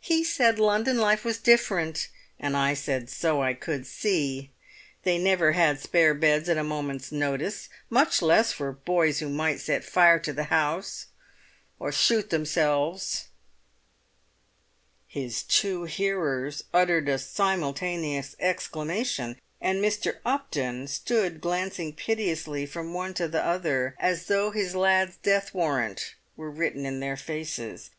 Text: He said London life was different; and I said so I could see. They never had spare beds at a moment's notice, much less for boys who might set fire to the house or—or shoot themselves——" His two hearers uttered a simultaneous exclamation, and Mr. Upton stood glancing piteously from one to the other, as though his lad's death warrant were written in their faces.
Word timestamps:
He 0.00 0.24
said 0.24 0.58
London 0.58 0.98
life 0.98 1.24
was 1.24 1.38
different; 1.38 2.08
and 2.40 2.56
I 2.56 2.74
said 2.74 3.08
so 3.08 3.40
I 3.42 3.54
could 3.54 3.86
see. 3.86 4.50
They 5.04 5.18
never 5.18 5.52
had 5.52 5.78
spare 5.80 6.14
beds 6.14 6.48
at 6.48 6.58
a 6.58 6.64
moment's 6.64 7.12
notice, 7.12 7.68
much 7.88 8.20
less 8.20 8.50
for 8.50 8.72
boys 8.72 9.20
who 9.20 9.28
might 9.28 9.60
set 9.60 9.84
fire 9.84 10.18
to 10.18 10.32
the 10.32 10.50
house 10.50 11.06
or—or 11.78 11.92
shoot 11.92 12.30
themselves——" 12.30 13.28
His 15.06 15.44
two 15.44 15.84
hearers 15.84 16.64
uttered 16.74 17.08
a 17.08 17.16
simultaneous 17.16 18.34
exclamation, 18.40 19.38
and 19.60 19.80
Mr. 19.80 20.16
Upton 20.24 20.88
stood 20.88 21.40
glancing 21.40 21.92
piteously 21.92 22.66
from 22.66 22.94
one 22.94 23.14
to 23.14 23.28
the 23.28 23.44
other, 23.46 23.94
as 24.00 24.26
though 24.26 24.50
his 24.50 24.74
lad's 24.74 25.14
death 25.18 25.54
warrant 25.54 26.16
were 26.34 26.50
written 26.50 26.84
in 26.84 26.98
their 26.98 27.16
faces. 27.16 27.90